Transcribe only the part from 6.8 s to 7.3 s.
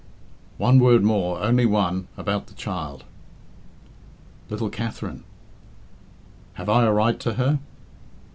a right